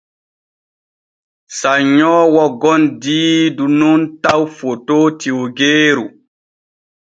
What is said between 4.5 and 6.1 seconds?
fotoo tiwggeeru.